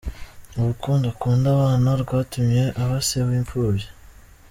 [0.59, 3.87] Urukundo akunda abana rwatumye aba se w’imfubyi.